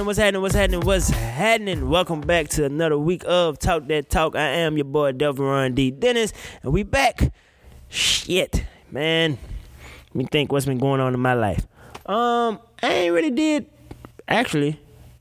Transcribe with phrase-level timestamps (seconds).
[0.00, 0.06] happening?
[0.06, 0.40] What's happening?
[0.40, 0.80] What's happening?
[0.80, 1.90] What's happening?
[1.90, 4.34] Welcome back to another week of Talk That Talk.
[4.34, 5.90] I am your boy Delvin D.
[5.90, 7.30] Dennis, and we back.
[7.90, 9.32] Shit, man.
[9.32, 11.66] Let me think what's been going on in my life.
[12.06, 13.66] Um, I ain't really did.
[14.26, 14.80] Actually,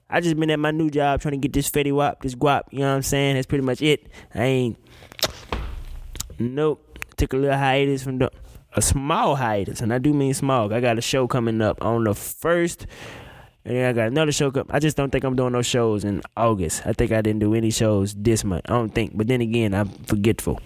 [0.09, 2.63] I just been at my new job trying to get this Fetty Wap, this guap.
[2.71, 3.35] You know what I'm saying?
[3.35, 4.07] That's pretty much it.
[4.33, 4.77] I ain't.
[6.37, 6.99] Nope.
[7.17, 8.31] Took a little hiatus from the
[8.75, 10.71] a small hiatus, and I do mean small.
[10.71, 12.85] I got a show coming up on the first,
[13.69, 14.51] and then I got another show.
[14.71, 16.81] I just don't think I'm doing no shows in August.
[16.87, 18.63] I think I didn't do any shows this month.
[18.65, 20.59] I don't think, but then again, I'm forgetful.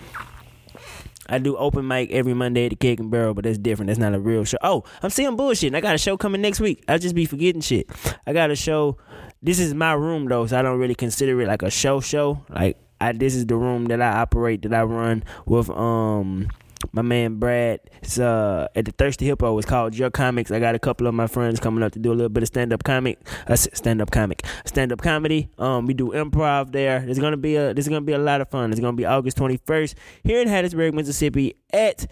[1.28, 3.88] I do open mic every Monday at the Keg and Barrel, but that's different.
[3.88, 4.58] That's not a real show.
[4.62, 5.76] Oh, I'm seeing bullshit.
[5.76, 6.82] I got a show coming next week.
[6.88, 7.90] I just be forgetting shit.
[8.26, 8.98] I got a show.
[9.42, 12.46] This is my room though, so I don't really consider it like a show show.
[12.50, 16.48] Like I, this is the room that I operate, that I run with um
[16.92, 17.80] my man Brad.
[18.02, 19.58] It's uh at the Thirsty Hippo.
[19.58, 20.52] It's called Your Comics.
[20.52, 22.48] I got a couple of my friends coming up to do a little bit of
[22.48, 23.20] stand up comic.
[23.48, 24.44] Uh, stand up comic.
[24.66, 25.50] Stand up comedy.
[25.58, 27.00] Um, we do improv there.
[27.00, 28.72] There's gonna be a there's gonna be a lot of fun.
[28.72, 32.06] It's gonna be August 21st here in Hattiesburg, Mississippi at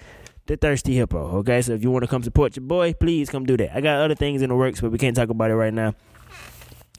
[0.48, 1.38] the Thirsty Hippo.
[1.40, 3.76] Okay, so if you want to come support your boy, please come do that.
[3.76, 5.94] I got other things in the works, but we can't talk about it right now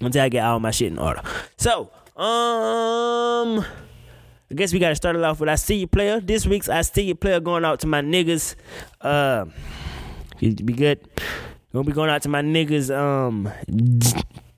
[0.00, 1.22] until I get all my shit in order.
[1.56, 3.64] So, um.
[4.52, 6.20] I guess we gotta start it off with I see you player.
[6.20, 8.54] This week's I see you player going out to my niggas.
[9.00, 9.46] Uh
[10.40, 11.08] be good.
[11.72, 13.50] Gonna be going out to my niggas um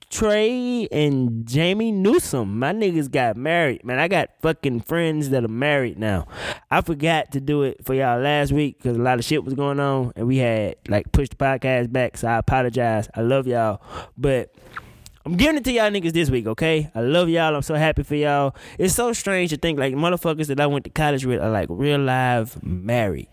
[0.09, 2.59] Trey and Jamie Newsom.
[2.59, 3.85] My niggas got married.
[3.85, 6.27] Man, I got fucking friends that are married now.
[6.69, 9.53] I forgot to do it for y'all last week because a lot of shit was
[9.53, 12.17] going on and we had like pushed the podcast back.
[12.17, 13.07] So I apologize.
[13.15, 13.81] I love y'all.
[14.17, 14.53] But
[15.25, 16.91] I'm giving it to y'all niggas this week, okay?
[16.93, 17.55] I love y'all.
[17.55, 18.55] I'm so happy for y'all.
[18.77, 21.67] It's so strange to think like motherfuckers that I went to college with are like
[21.71, 23.27] real live married.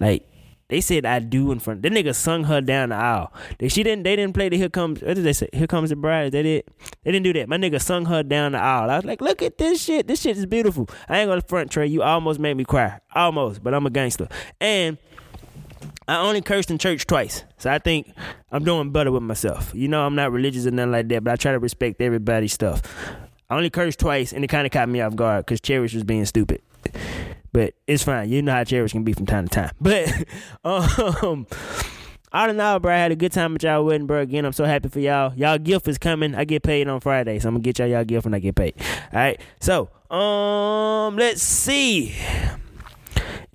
[0.00, 0.26] Like
[0.68, 1.82] they said I do in front.
[1.82, 3.32] That nigga sung her down the aisle.
[3.60, 4.02] They she didn't.
[4.02, 5.00] They didn't play the Here Comes.
[5.00, 5.48] What did they say?
[5.52, 6.32] Here Comes the Bride.
[6.32, 6.64] They did.
[7.04, 7.48] They didn't do that.
[7.48, 8.90] My nigga sung her down the aisle.
[8.90, 10.08] I was like, look at this shit.
[10.08, 10.88] This shit is beautiful.
[11.08, 11.86] I ain't gonna front Trey.
[11.86, 12.98] You almost made me cry.
[13.14, 14.28] Almost, but I'm a gangster.
[14.60, 14.98] And
[16.08, 17.44] I only cursed in church twice.
[17.58, 18.10] So I think
[18.50, 19.72] I'm doing better with myself.
[19.74, 22.54] You know, I'm not religious or nothing like that, but I try to respect everybody's
[22.54, 22.80] stuff.
[23.50, 26.04] I only cursed twice, and it kind of caught me off guard because Cherish was
[26.04, 26.62] being stupid.
[27.52, 28.30] But it's fine.
[28.30, 29.70] You know how Cherish can be from time to time.
[29.80, 30.08] But,
[30.64, 31.46] um,
[32.32, 34.20] all in all, bro, I had a good time at y'all wedding, bro.
[34.20, 35.34] Again, I'm so happy for y'all.
[35.34, 36.34] Y'all gift is coming.
[36.34, 38.54] I get paid on Friday, so I'm gonna get y'all y'all gift when I get
[38.54, 38.74] paid.
[39.12, 39.40] All right.
[39.60, 42.14] So, um, let's see.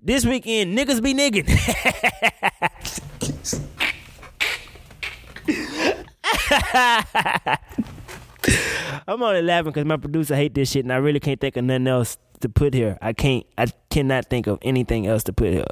[0.06, 1.48] This weekend, niggas be niggin'.
[9.08, 11.64] I'm only laughing because my producer hate this shit, and I really can't think of
[11.64, 12.98] nothing else to put here.
[13.02, 13.46] I can't.
[13.58, 15.64] I cannot think of anything else to put here.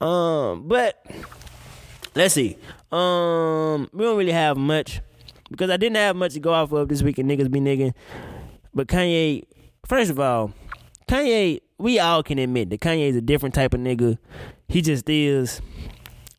[0.00, 1.04] Um, but
[2.14, 2.56] let's see.
[2.90, 5.02] Um, we don't really have much
[5.50, 7.30] because I didn't have much to go off of this weekend.
[7.30, 7.92] Niggas be niggin'.
[8.74, 9.42] But Kanye,
[9.84, 10.54] first of all,
[11.08, 14.18] Kanye, we all can admit that Kanye is a different type of nigga.
[14.68, 15.60] He just is.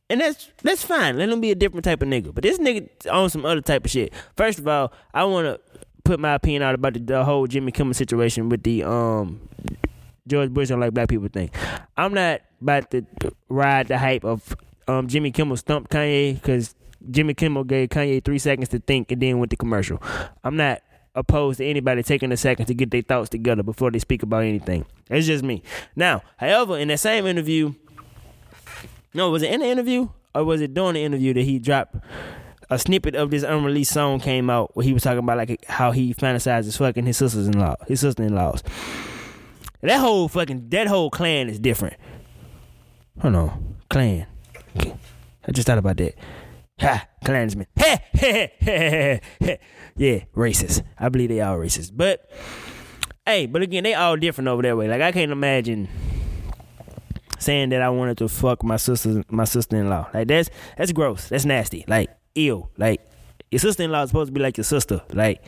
[0.09, 1.17] And that's that's fine.
[1.17, 2.33] Let him be a different type of nigga.
[2.33, 4.13] But this nigga on some other type of shit.
[4.37, 5.59] First of all, I want to
[6.05, 9.41] put my opinion out about the, the, whole Jimmy Kimmel situation with the um
[10.25, 11.49] George Bush don't like black people thing.
[11.97, 13.05] I'm not about to
[13.49, 14.55] ride the hype of
[14.87, 16.73] um Jimmy Kimmel stumped Kanye because
[17.11, 20.01] Jimmy Kimmel gave Kanye three seconds to think and then went to commercial.
[20.43, 20.81] I'm not
[21.17, 24.43] opposed to anybody taking a second to get their thoughts together before they speak about
[24.43, 24.85] anything.
[25.09, 25.63] It's just me.
[25.95, 27.73] Now, however, in that same interview,
[29.13, 31.95] no, was it in the interview or was it during the interview that he dropped
[32.69, 35.91] a snippet of this unreleased song came out where he was talking about like how
[35.91, 38.61] he fantasizes fucking his sisters in law, his sister in laws.
[39.81, 41.95] That whole fucking that whole clan is different.
[43.21, 44.27] Hold on, clan.
[44.77, 46.15] I just thought about that.
[46.79, 47.43] Ha, ha,
[49.97, 50.83] Yeah, racist.
[50.99, 51.91] I believe they are racist.
[51.95, 52.29] But
[53.25, 54.87] hey, but again, they all different over that way.
[54.87, 55.89] Like I can't imagine
[57.39, 60.07] saying that I wanted to fuck my sister my sister in law.
[60.13, 61.29] Like that's that's gross.
[61.29, 61.83] That's nasty.
[61.87, 62.69] Like ill.
[62.77, 63.01] Like
[63.49, 65.01] your sister in law is supposed to be like your sister.
[65.11, 65.43] Like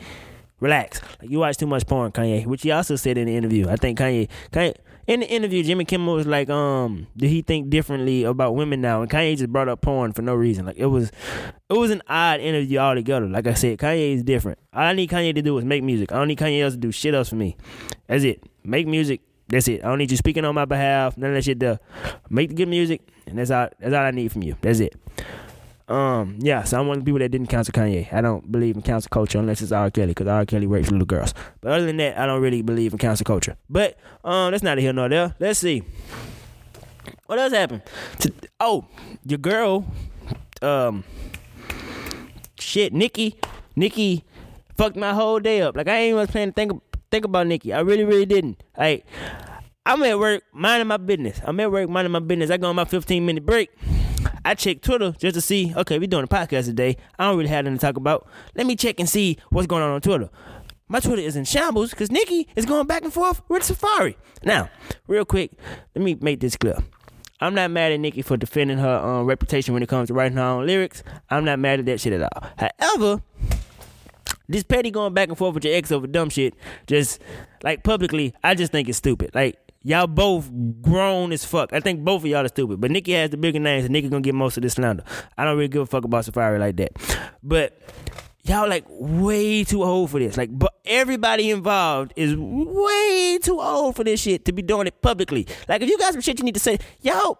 [0.58, 1.00] relax.
[1.20, 2.44] Like you watch too much porn, Kanye.
[2.46, 3.68] Which he also said in the interview.
[3.68, 4.74] I think Kanye Kanye
[5.10, 9.02] in the interview, Jimmy Kimmel was like, um, did he think differently about women now?
[9.02, 10.66] And Kanye just brought up porn for no reason.
[10.66, 11.10] Like it was
[11.68, 13.26] it was an odd interview altogether.
[13.26, 14.60] Like I said, Kanye is different.
[14.72, 16.12] All I need Kanye to do is make music.
[16.12, 17.56] I don't need Kanye else to do shit else for me.
[18.06, 18.44] That's it.
[18.62, 19.22] Make music.
[19.48, 19.84] That's it.
[19.84, 21.16] I don't need you speaking on my behalf.
[21.16, 21.80] None of that shit there.
[22.28, 24.54] Make the good music, and that's all that's all I need from you.
[24.60, 24.94] That's it.
[25.90, 28.12] Um, yeah, so I'm one of the people that didn't cancel Kanye.
[28.12, 29.90] I don't believe in cancel culture unless it's R.
[29.90, 30.46] Kelly, because R.
[30.46, 31.34] Kelly rapes little girls.
[31.60, 33.56] But other than that, I don't really believe in cancel culture.
[33.68, 35.34] But um, that's not a here nor there.
[35.40, 35.82] Let's see.
[37.26, 37.82] What else happened?
[38.60, 38.86] Oh,
[39.26, 39.84] your girl,
[40.62, 41.02] um,
[42.58, 43.34] shit, Nicki,
[43.74, 44.24] Nicki
[44.76, 45.76] fucked my whole day up.
[45.76, 47.72] Like I ain't even planning to think think about Nicki.
[47.72, 48.62] I really, really didn't.
[48.78, 49.04] Like
[49.86, 51.40] I'm at work minding my business.
[51.42, 52.50] I'm at work minding my business.
[52.50, 53.70] I go on my 15 minute break.
[54.44, 56.96] I check Twitter just to see, okay, we're doing a podcast today.
[57.18, 58.28] I don't really have anything to talk about.
[58.54, 60.30] Let me check and see what's going on on Twitter.
[60.88, 64.16] My Twitter is in shambles because Nicki is going back and forth with Safaree.
[64.44, 64.68] Now,
[65.06, 65.52] real quick,
[65.94, 66.78] let me make this clear.
[67.40, 70.36] I'm not mad at Nicki for defending her um, reputation when it comes to writing
[70.36, 71.02] her own lyrics.
[71.30, 72.50] I'm not mad at that shit at all.
[72.78, 73.22] However,
[74.48, 76.54] this petty going back and forth with your ex over dumb shit,
[76.86, 77.22] just
[77.62, 79.30] like publicly, I just think it's stupid.
[79.32, 80.50] Like y'all both
[80.82, 81.72] grown as fuck.
[81.72, 82.80] I think both of y'all are stupid.
[82.80, 85.04] But Nicki has the bigger names, and Nicki gonna get most of this slander.
[85.36, 86.92] I don't really give a fuck about Safaree like that.
[87.42, 87.80] But
[88.44, 90.36] y'all like way too old for this.
[90.36, 95.00] Like, but everybody involved is way too old for this shit to be doing it
[95.02, 95.46] publicly.
[95.68, 97.38] Like, if you got some shit you need to say, yo,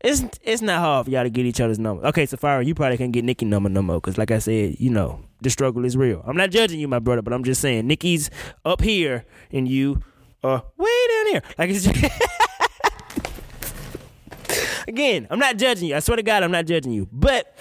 [0.00, 2.06] it's it's not hard for y'all to get each other's number.
[2.06, 4.90] Okay, Safaree, you probably can't get Nicki number no more, cause like I said, you
[4.90, 6.22] know, the struggle is real.
[6.26, 8.30] I'm not judging you, my brother, but I'm just saying Nicki's
[8.64, 10.02] up here and you
[10.44, 11.42] are way down here.
[11.58, 12.04] Like it's just
[14.88, 15.96] Again, I'm not judging you.
[15.96, 17.08] I swear to God, I'm not judging you.
[17.10, 17.56] But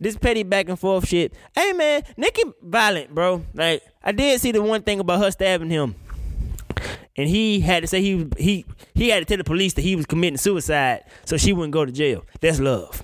[0.00, 1.34] this petty back and forth shit.
[1.54, 3.44] Hey man, Nicki violent, bro.
[3.54, 5.94] Like I did see the one thing about her stabbing him.
[7.18, 8.64] And he had to say he he
[8.94, 11.84] he had to tell the police that he was committing suicide so she wouldn't go
[11.84, 12.24] to jail.
[12.40, 13.02] That's love.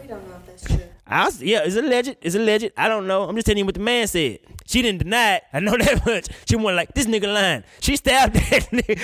[0.00, 0.80] We don't know if that's true.
[1.08, 2.16] I yeah, it's alleged.
[2.20, 2.70] It's alleged.
[2.76, 3.22] I don't know.
[3.24, 4.40] I'm just telling you what the man said.
[4.66, 5.44] She didn't deny it.
[5.52, 6.28] I know that much.
[6.46, 7.64] She wasn't like this nigga lying.
[7.80, 8.98] She stabbed that nigga.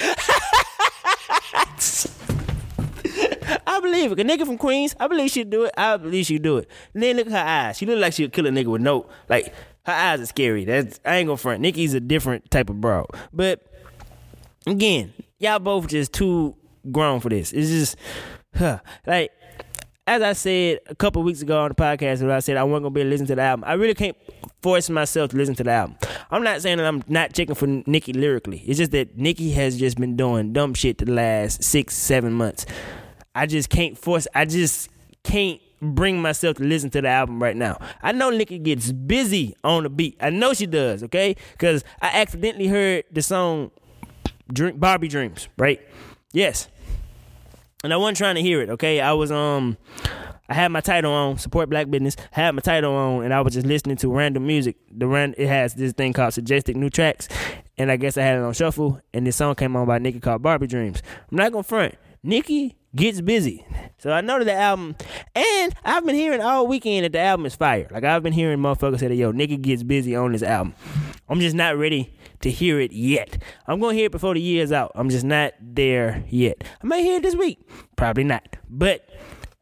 [3.67, 4.21] I believe it.
[4.21, 5.73] A nigga from Queens, I believe she'd do it.
[5.77, 6.69] I believe she'd do it.
[6.93, 7.79] And then look at her eyes.
[7.79, 9.55] She look like she'd kill a nigga with no like
[9.87, 10.65] her eyes are scary.
[10.65, 11.61] That's I ain't gonna front.
[11.61, 13.07] Nicki's a different type of bro.
[13.33, 13.61] But
[14.67, 16.57] again, y'all both just too
[16.91, 17.53] grown for this.
[17.53, 17.97] It's just
[18.55, 18.81] huh.
[19.07, 19.33] Like
[20.07, 22.85] as I said a couple weeks ago on the podcast, when I said I wasn't
[22.85, 24.17] gonna be able to listen to the album, I really can't
[24.63, 25.97] force myself to listen to the album.
[26.31, 28.59] I'm not saying that I'm not checking for Nicki lyrically.
[28.67, 32.67] It's just that Nicki has just been doing dumb shit the last six, seven months.
[33.35, 34.27] I just can't force.
[34.35, 34.91] I just
[35.23, 37.79] can't bring myself to listen to the album right now.
[38.03, 40.17] I know Nicki gets busy on the beat.
[40.21, 41.03] I know she does.
[41.05, 43.71] Okay, because I accidentally heard the song
[44.53, 45.81] "Drink Barbie Dreams." Right?
[46.33, 46.69] Yes.
[47.85, 48.71] And I wasn't trying to hear it.
[48.71, 49.77] Okay, I was um.
[50.47, 52.17] I had my Tidal on, support black business.
[52.37, 54.77] I had my Tidal on, and I was just listening to random music.
[54.91, 57.29] The ran it has this thing called suggested new tracks,
[57.79, 59.01] and I guess I had it on shuffle.
[59.15, 61.03] And this song came on by Nicki called Barbie Dreams.
[61.31, 61.95] I'm not gonna front.
[62.23, 63.67] Nicki gets busy,
[63.99, 64.97] so I that the album,
[65.35, 67.87] and I've been hearing all weekend that the album is fire.
[67.91, 70.75] Like I've been hearing motherfuckers say, that, "Yo, Nicki gets busy on this album."
[71.29, 73.43] I'm just not ready to hear it yet.
[73.67, 74.93] I'm gonna hear it before the year's out.
[74.95, 76.63] I'm just not there yet.
[76.83, 77.59] I might hear it this week,
[77.97, 79.09] probably not, but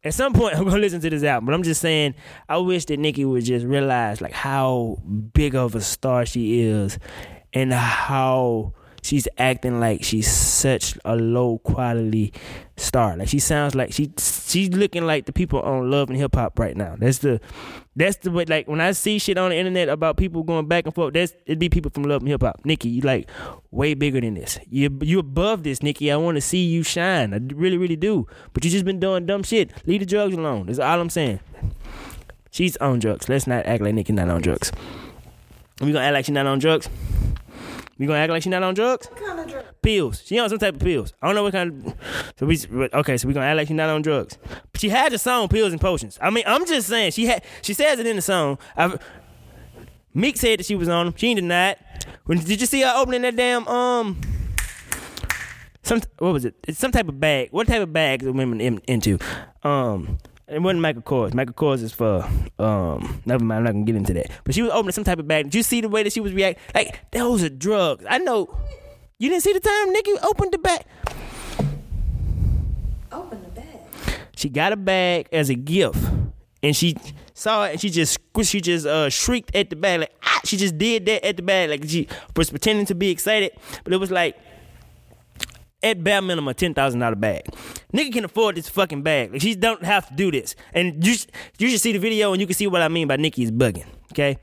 [0.04, 1.46] at some point I'm gonna listen to this album.
[1.46, 2.14] But I'm just saying,
[2.48, 5.00] I wish that Nicki would just realize like how
[5.32, 6.98] big of a star she is,
[7.52, 12.32] and how she's acting like she's such a low quality
[12.76, 13.16] star.
[13.16, 16.58] Like she sounds like she she's looking like the people on Love and Hip Hop
[16.58, 16.96] right now.
[16.98, 17.40] That's the
[17.94, 18.44] that's the way.
[18.44, 21.34] Like when I see shit on the internet about people going back and forth, that's
[21.46, 22.60] it'd be people from Love and Hip Hop.
[22.64, 23.28] Nicki, you like
[23.70, 24.58] way bigger than this.
[24.70, 26.10] You you above this, Nicki.
[26.10, 27.34] I want to see you shine.
[27.34, 28.26] I really really do.
[28.52, 29.72] But you just been doing dumb shit.
[29.86, 30.66] Leave the drugs alone.
[30.66, 31.40] That's all I'm saying.
[32.50, 33.28] She's on drugs.
[33.28, 34.72] Let's not act like Nicki not on drugs.
[35.80, 36.88] We gonna act like she's not on drugs.
[38.02, 39.06] We gonna act like she not on drugs?
[39.06, 39.64] What kind of drug?
[39.80, 40.24] Pills.
[40.26, 41.12] She on some type of pills.
[41.22, 41.94] I don't know what kind of.
[42.36, 42.58] So we
[42.92, 43.16] okay.
[43.16, 44.38] So we gonna act like she not on drugs.
[44.72, 47.44] But she had the song "Pills and Potions." I mean, I'm just saying she had.
[47.62, 48.58] She says it in the song.
[48.76, 49.00] I've,
[50.14, 51.14] Meek said that she was on them.
[51.16, 51.76] She ain't denied.
[52.24, 54.20] When did you see her opening that damn um?
[55.84, 56.56] Some what was it?
[56.66, 57.50] It's some type of bag.
[57.52, 59.20] What type of bag are women in, into?
[59.62, 60.18] Um,
[60.52, 61.34] it wasn't Michael Kors.
[61.34, 62.28] Michael Kors is for
[62.58, 63.22] um.
[63.24, 63.58] Never mind.
[63.58, 64.30] I'm not gonna get into that.
[64.44, 65.46] But she was opening some type of bag.
[65.46, 66.62] Did you see the way that she was reacting?
[66.74, 68.04] Like those are drugs.
[68.08, 68.56] I know.
[69.18, 70.84] You didn't see the time Nicki opened the bag.
[73.12, 73.66] Open the bag.
[74.36, 75.98] She got a bag as a gift,
[76.62, 76.96] and she
[77.34, 80.40] saw it, and she just she just uh shrieked at the bag like ah!
[80.44, 83.52] She just did that at the bag like she was pretending to be excited,
[83.84, 84.36] but it was like
[85.82, 87.42] at bare minimum a ten thousand dollar bag.
[87.92, 89.32] Nigga can afford this fucking bag.
[89.32, 90.54] Like she don't have to do this.
[90.72, 91.14] And you
[91.58, 93.50] you should see the video and you can see what I mean by Nicki is
[93.50, 93.86] bugging.
[94.12, 94.38] Okay,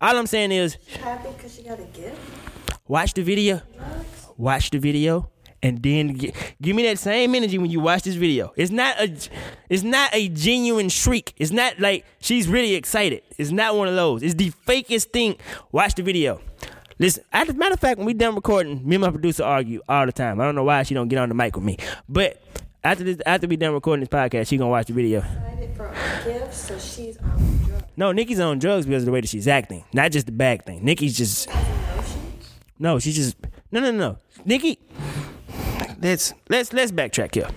[0.00, 2.18] all I'm saying is she Happy because she got a gift?
[2.86, 3.60] watch the video,
[4.36, 5.30] watch the video,
[5.62, 8.52] and then gi- give me that same energy when you watch this video.
[8.56, 9.10] It's not a
[9.70, 11.32] it's not a genuine shriek.
[11.38, 13.22] It's not like she's really excited.
[13.38, 14.22] It's not one of those.
[14.22, 15.36] It's the fakest thing.
[15.72, 16.40] Watch the video.
[16.98, 19.80] Listen, as a matter of fact, when we done recording, me and my producer argue
[19.88, 20.40] all the time.
[20.40, 21.78] I don't know why she don't get on the mic with me.
[22.08, 22.42] But
[22.82, 25.24] after this, after we done recording this podcast, she gonna watch the video.
[27.96, 30.64] No, Nicki's on drugs because of the way that she's acting, not just the bag
[30.64, 30.84] thing.
[30.84, 31.48] Nicki's just
[32.80, 33.36] no, she's just
[33.70, 34.18] no, no, no.
[34.44, 34.80] Nicki,
[36.00, 37.48] let's let's let's backtrack here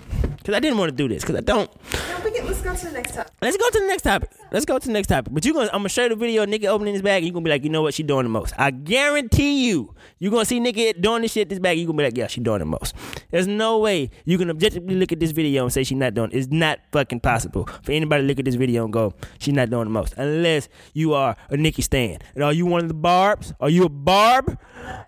[0.42, 1.70] because I didn't want to do this because I don't.
[2.10, 3.34] No, get, let's go to the next topic.
[3.42, 4.30] Let's go to the next topic.
[4.52, 5.34] Let's go to the next topic.
[5.34, 7.18] But you gonna I'm gonna show you the video of Nicki opening his bag.
[7.18, 7.94] And you gonna be like, you know what?
[7.94, 8.54] She doing the most.
[8.58, 9.94] I guarantee you.
[10.20, 11.78] You gonna see Nicki doing this shit this bag.
[11.78, 12.96] You gonna be like, yeah, she doing the most.
[13.30, 16.32] There's no way you can objectively look at this video and say she's not doing.
[16.34, 19.70] It's not fucking possible for anybody to look at this video and go, she's not
[19.70, 22.20] doing the most, unless you are a Nicki stan.
[22.36, 23.54] And are you one of the barbs?
[23.60, 24.58] Are you a barb?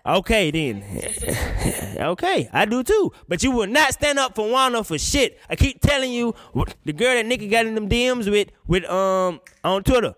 [0.06, 0.84] Okay then.
[1.98, 3.12] okay, I do too.
[3.28, 5.23] But you will not stand up for Wanda for shit.
[5.48, 6.34] I keep telling you,
[6.84, 10.14] the girl that Nicki got in them DMs with, with um on Twitter,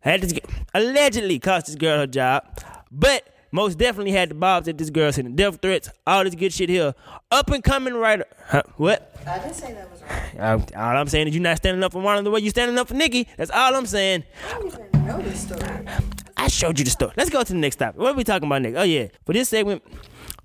[0.00, 0.38] had this
[0.74, 2.44] allegedly cost this girl her job,
[2.90, 6.52] but most definitely had the barbs at this girl sending death threats, all this good
[6.52, 6.94] shit here.
[7.30, 8.24] Up and coming writer.
[8.46, 9.16] Huh, what?
[9.26, 10.76] I didn't say that was right.
[10.76, 12.88] All I'm saying is you're not standing up for Wanda the way you're standing up
[12.88, 13.28] for Nicki.
[13.36, 14.24] That's all I'm saying.
[14.48, 15.86] I don't even know this story.
[16.36, 17.12] I showed you the story.
[17.16, 18.00] Let's go to the next topic.
[18.00, 18.78] What are we talking about next?
[18.78, 19.82] Oh yeah, for this segment,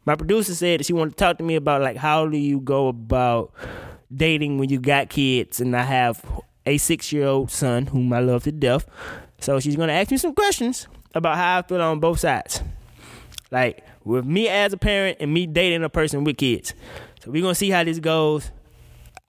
[0.06, 2.60] my producer said that she wanted to talk to me about like how do you
[2.60, 3.54] go about
[4.14, 6.24] dating when you got kids, and I have
[6.66, 8.86] a six year old son whom I love to death.
[9.40, 12.62] So she's gonna ask me some questions about how I feel on both sides,
[13.52, 16.74] like with me as a parent and me dating a person with kids.
[17.24, 18.52] So we're gonna see how this goes.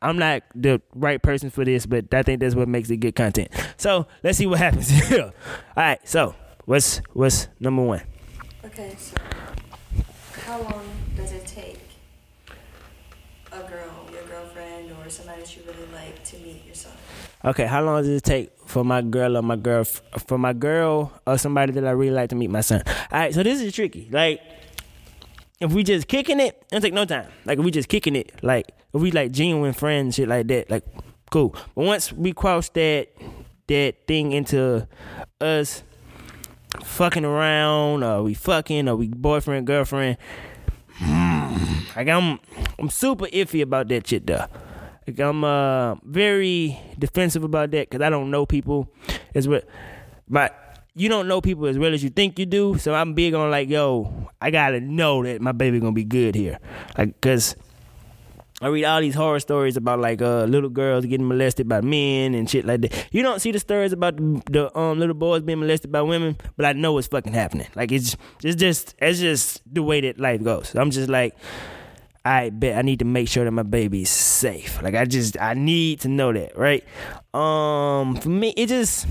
[0.03, 3.17] I'm not the right person for this, but I think that's what makes it good
[3.17, 3.51] content.
[3.79, 4.93] So let's see what happens.
[5.13, 5.33] All
[5.77, 6.35] right, so
[6.67, 8.03] what's what's number one?
[8.65, 9.17] Okay, so
[10.45, 10.85] how long
[11.17, 11.79] does it take
[13.53, 16.93] a girl, your girlfriend, or somebody that you really like to meet your son?
[17.45, 21.13] Okay, how long does it take for my girl or my girl for my girl
[21.27, 22.83] or somebody that I really like to meet my son?
[22.87, 24.09] All right, so this is tricky.
[24.11, 24.41] Like,
[25.61, 27.29] if we just kicking it, it take no time.
[27.45, 30.71] Like if we just kicking it, like if we like genuine friends, shit like that,
[30.71, 30.85] like
[31.31, 31.55] cool.
[31.75, 33.09] But once we cross that
[33.69, 34.87] that thing into
[35.41, 35.83] us
[36.83, 40.19] fucking around, or we fucking, or we boyfriend girlfriend,
[40.95, 41.57] hmm,
[41.97, 42.39] like I'm
[42.79, 44.45] I'm super iffy about that shit though.
[45.07, 48.93] Like I'm uh very defensive about that because I don't know people
[49.35, 49.63] as well.
[50.29, 52.79] But you don't know people as well as you think you do.
[52.79, 56.35] So I'm big on like, yo, I gotta know that my baby gonna be good
[56.35, 56.59] here,
[56.99, 57.57] like because.
[58.63, 62.35] I read all these horror stories about like uh little girls getting molested by men
[62.35, 63.09] and shit like that.
[63.13, 66.39] You don't see the stories about the, the um little boys being molested by women,
[66.57, 67.67] but I know it's fucking happening.
[67.75, 70.75] Like it's it's just it's just the way that life goes.
[70.75, 71.37] I'm just like
[72.27, 74.83] I bet I need to make sure that my baby is safe.
[74.83, 76.83] Like I just I need to know that, right?
[77.33, 79.07] Um for me it just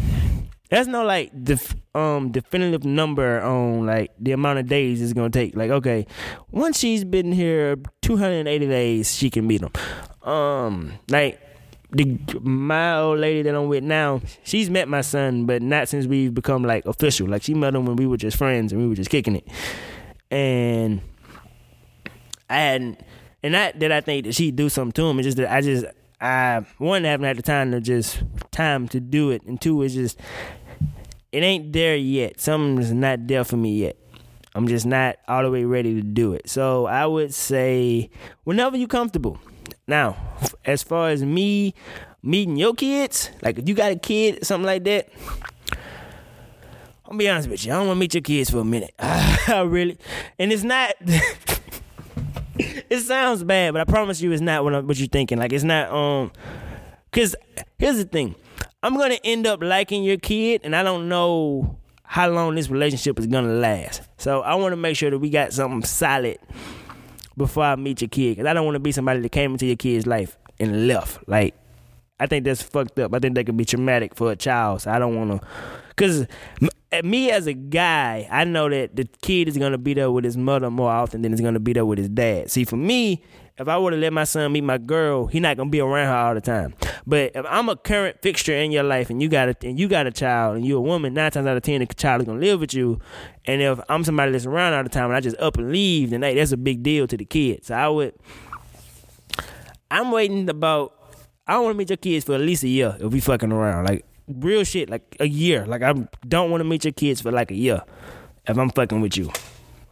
[0.69, 5.29] there's no like def, um definitive number on like the amount of days it's gonna
[5.29, 5.55] take.
[5.55, 6.05] Like okay,
[6.51, 9.71] once she's been here 280 days, she can meet him.
[10.29, 11.39] Um like
[11.91, 16.05] the my old lady that I'm with now, she's met my son, but not since
[16.05, 17.29] we've become like official.
[17.29, 19.47] Like she met him when we were just friends and we were just kicking it.
[20.29, 20.99] And
[22.49, 23.01] I hadn't,
[23.43, 25.19] and not that I think that she'd do something to him.
[25.19, 25.85] It's just that I just,
[26.21, 29.93] I one haven't had the time to just time to do it, and two is
[29.93, 30.19] just
[31.31, 32.39] it ain't there yet.
[32.39, 33.97] Something's not there for me yet.
[34.53, 36.49] I'm just not all the way ready to do it.
[36.49, 38.09] So I would say
[38.45, 39.37] whenever you're comfortable.
[39.85, 40.15] Now,
[40.63, 41.75] as far as me
[42.23, 45.09] meeting your kids, like if you got a kid, something like that.
[47.05, 47.71] I'll be honest with you.
[47.71, 48.95] I don't want to meet your kids for a minute.
[48.99, 49.97] I really,
[50.39, 50.95] and it's not.
[52.89, 55.37] it sounds bad, but I promise you, it's not what, I'm, what you're thinking.
[55.37, 56.31] Like it's not um,
[57.11, 57.35] cause
[57.77, 58.35] here's the thing,
[58.83, 63.19] I'm gonna end up liking your kid, and I don't know how long this relationship
[63.19, 64.01] is gonna last.
[64.17, 66.37] So I want to make sure that we got something solid
[67.37, 69.65] before I meet your kid, cause I don't want to be somebody that came into
[69.65, 71.27] your kid's life and left.
[71.27, 71.55] Like
[72.19, 73.13] I think that's fucked up.
[73.13, 74.81] I think that could be traumatic for a child.
[74.81, 75.47] So I don't want to,
[75.95, 76.27] cause
[76.91, 80.23] eh, me as a guy, I know that the kid is gonna be there with
[80.23, 82.51] his mother more often than he's gonna be there with his dad.
[82.51, 83.23] See, for me,
[83.57, 86.07] if I were to let my son meet my girl, he not gonna be around
[86.07, 86.73] her all the time.
[87.07, 89.87] But if I'm a current fixture in your life and you got a and you
[89.87, 92.27] got a child and you're a woman, nine times out of ten the child is
[92.27, 92.99] gonna live with you.
[93.45, 96.09] And if I'm somebody that's around all the time and I just up and leave,
[96.09, 97.67] then hey, that's a big deal to the kids.
[97.67, 98.13] So I would.
[99.89, 100.93] I'm waiting about.
[101.47, 103.85] I want to meet your kids for at least a year if we fucking around.
[103.85, 105.65] Like real shit, like a year.
[105.65, 105.93] Like I
[106.27, 107.81] don't want to meet your kids for like a year
[108.47, 109.31] if I'm fucking with you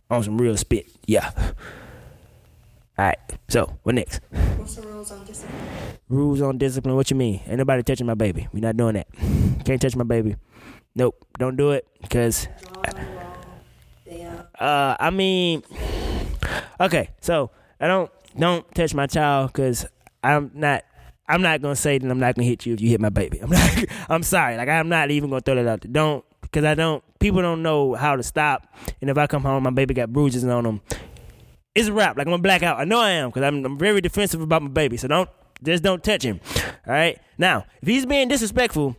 [0.10, 0.90] on some real spit.
[1.06, 1.32] Yeah.
[2.98, 3.18] All right.
[3.50, 4.22] So what next?
[4.58, 5.60] What's the rules on discipline?
[6.10, 6.96] Rules on discipline.
[6.96, 7.42] What you mean?
[7.48, 8.48] Ain't nobody touching my baby.
[8.54, 9.08] We not doing that.
[9.66, 10.36] Can't touch my baby.
[10.96, 11.16] Nope.
[11.40, 13.26] Don't do it because Draw a wall.
[14.06, 14.44] Yeah.
[14.60, 15.64] uh I mean
[16.80, 17.10] okay.
[17.22, 17.50] So
[17.80, 19.86] I don't don't touch my child because
[20.24, 20.84] I'm not
[21.34, 23.40] I'm not gonna say that I'm not gonna hit you if you hit my baby.
[23.42, 24.56] I'm not, I'm sorry.
[24.56, 25.92] Like I'm not even gonna throw that out there.
[25.92, 27.04] Don't because I don't.
[27.20, 28.68] People don't know how to stop.
[29.02, 30.82] And if I come home, my baby got bruises on them.
[31.74, 32.18] It's a wrap.
[32.18, 32.80] Like I'm gonna black out.
[32.80, 34.96] I know I am because I'm, I'm very defensive about my baby.
[34.98, 35.28] So don't
[35.64, 36.40] just don't touch him.
[36.86, 37.20] All right.
[37.40, 38.96] Now if he's being disrespectful,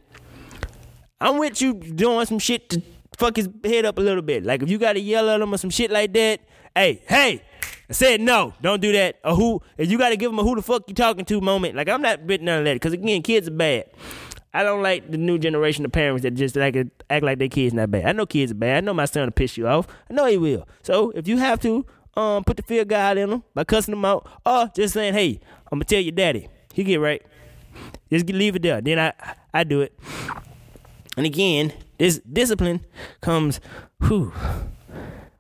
[1.21, 2.83] I'm with you doing some shit to
[3.17, 4.45] fuck his head up a little bit.
[4.45, 6.41] Like if you gotta yell at him or some shit like that.
[6.75, 7.41] Hey, hey,
[7.89, 9.19] I said no, don't do that.
[9.25, 9.63] Or who?
[9.79, 11.75] You got to give them a who the fuck you talking to moment.
[11.77, 13.87] Like I'm not with none of that because again, kids are bad.
[14.53, 16.77] I don't like the new generation of parents that just like
[17.11, 18.05] act like their kids not bad.
[18.05, 18.77] I know kids are bad.
[18.77, 19.89] I know my son will piss you off.
[20.09, 20.69] I know he will.
[20.83, 21.85] So if you have to,
[22.17, 25.41] um, put the fear God in them by cussing them out, or just saying, "Hey,
[25.73, 27.23] I'm gonna tell your daddy." He get right.
[28.11, 28.81] Just leave it there.
[28.81, 29.13] Then I
[29.53, 29.99] I do it.
[31.17, 32.85] And again, this discipline
[33.21, 33.61] comes,
[34.03, 34.33] whew,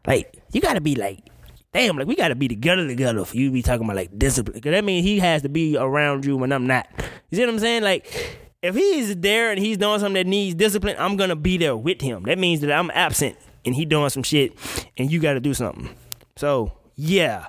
[0.07, 1.21] like you gotta be like
[1.75, 4.59] damn, like we gotta be together together for you be talking about like discipline.
[4.61, 6.88] Cause that means he has to be around you when I'm not.
[7.31, 7.83] You see what I'm saying?
[7.83, 11.76] Like if he's there and he's doing something that needs discipline, I'm gonna be there
[11.76, 12.23] with him.
[12.23, 14.57] That means that I'm absent and he doing some shit
[14.97, 15.90] and you gotta do something.
[16.37, 17.47] So yeah.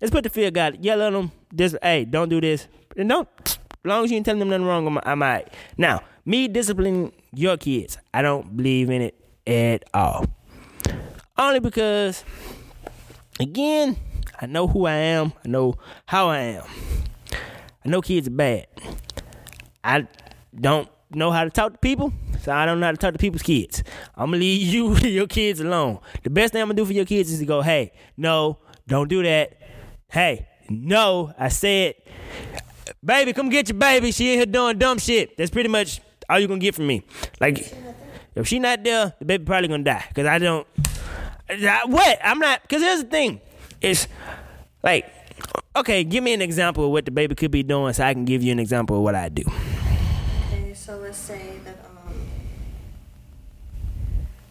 [0.00, 0.84] Let's put the fear God.
[0.84, 1.32] Yell at him.
[1.52, 2.68] This hey, don't do this.
[2.96, 5.52] And don't as long as you ain't telling them nothing wrong, I'm, I'm all right.
[5.76, 10.26] Now, me disciplining your kids, I don't believe in it at all.
[11.36, 12.24] Only because
[13.42, 13.96] again,
[14.40, 15.32] I know who I am.
[15.44, 15.74] I know
[16.06, 16.64] how I am.
[17.84, 18.66] I know kids are bad.
[19.84, 20.06] I
[20.58, 23.18] don't know how to talk to people, so I don't know how to talk to
[23.18, 23.82] people's kids.
[24.14, 25.98] I'm gonna leave you your kids alone.
[26.22, 29.08] The best thing I'm gonna do for your kids is to go, hey, no, don't
[29.08, 29.58] do that.
[30.08, 31.94] Hey, no, I said,
[33.04, 34.12] baby, come get your baby.
[34.12, 35.36] She in here doing dumb shit.
[35.36, 37.02] That's pretty much all you're gonna get from me.
[37.40, 37.74] Like,
[38.34, 40.04] if she not there, the baby probably gonna die.
[40.14, 40.66] Cause I don't.
[41.48, 42.18] What?
[42.24, 42.68] I'm not.
[42.68, 43.40] Cause here's the thing.
[43.80, 44.06] It's
[44.82, 45.12] like,
[45.76, 48.24] okay, give me an example of what the baby could be doing, so I can
[48.24, 49.42] give you an example of what I do.
[50.52, 52.14] Okay, so let's say that um,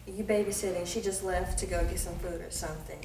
[0.06, 0.86] you babysitting.
[0.86, 2.98] She just left to go get some food or something,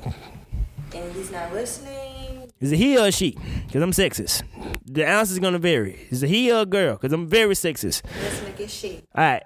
[0.93, 2.51] and he's not listening.
[2.59, 3.37] Is it he or she?
[3.65, 4.43] Because I'm sexist.
[4.85, 6.07] The answer is gonna vary.
[6.09, 6.95] Is it he or a girl?
[6.95, 8.03] Because I'm very sexist.
[8.03, 9.03] Listening to get she.
[9.15, 9.43] All right.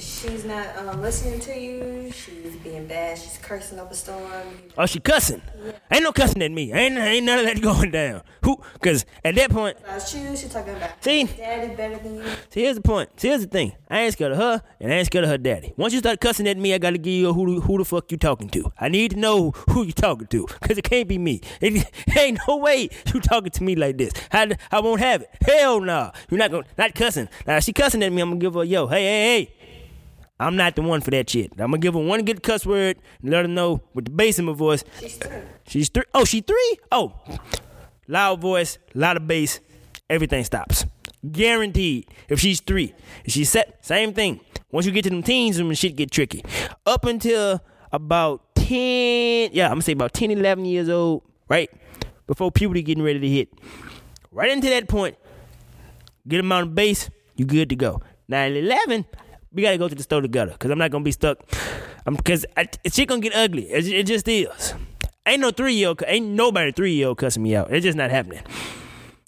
[0.00, 2.10] She's not um, listening to you.
[2.10, 3.18] She's being bad.
[3.18, 4.30] She's cursing up a storm.
[4.78, 5.42] Oh, she cussing.
[5.62, 5.72] Yeah.
[5.92, 6.72] Ain't no cussing at me.
[6.72, 8.22] Ain't ain't none of that going down.
[8.42, 8.62] Who?
[8.72, 11.24] Because at that point, About you, she's talking about See?
[11.24, 12.24] daddy better than you.
[12.48, 13.10] see, here's the point.
[13.20, 13.72] See, here's the thing.
[13.90, 15.74] I ain't scared of her, and I ain't scared of her daddy.
[15.76, 18.10] Once you start cussing at me, I gotta give you a who who the fuck
[18.10, 18.72] you talking to.
[18.80, 21.42] I need to know who you talking to, cause it can't be me.
[21.60, 21.86] It,
[22.16, 24.12] ain't no way you talking to me like this.
[24.32, 25.30] I, I won't have it.
[25.42, 26.12] Hell nah.
[26.30, 27.28] You're not gonna not cussing.
[27.46, 28.86] Now if she cussing at me, I'm gonna give her yo.
[28.86, 29.54] Hey hey hey.
[30.40, 31.52] I'm not the one for that shit.
[31.52, 34.38] I'm gonna give her one good cuss word and let her know with the bass
[34.38, 34.82] in my voice.
[34.98, 35.42] She's through.
[35.68, 36.04] She's three.
[36.14, 36.78] Oh, she three?
[36.90, 37.12] Oh,
[38.08, 39.60] loud voice, loud of bass,
[40.08, 40.86] everything stops.
[41.30, 42.08] Guaranteed.
[42.30, 42.94] If she's three,
[43.26, 44.40] if she's set, same thing.
[44.72, 46.42] Once you get to them teens, when shit get tricky.
[46.86, 47.60] Up until
[47.92, 51.70] about 10, yeah, I'm gonna say about 10, 11 years old, right?
[52.26, 53.50] Before puberty getting ready to hit.
[54.30, 55.18] Right into that point,
[56.26, 58.00] get them on the base, you good to go.
[58.26, 59.04] Now at 11,
[59.52, 61.38] we gotta go to the store together, cause I'm not gonna be stuck.
[62.06, 63.70] I'm cause I, shit gonna get ugly.
[63.70, 64.74] It, it just is.
[65.26, 67.72] Ain't no three year old, ain't nobody three year old cussing me out.
[67.72, 68.42] It's just not happening.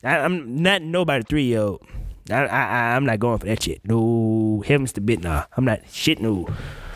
[0.04, 1.86] I, I'm not nobody three year old.
[2.30, 3.80] I, I, I'm not going for that shit.
[3.84, 5.44] No, heavens to bit, nah.
[5.56, 6.20] I'm not shit.
[6.20, 6.46] No,